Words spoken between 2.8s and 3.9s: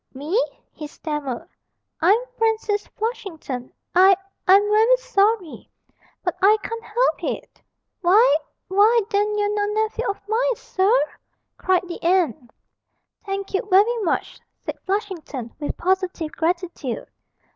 Flushington.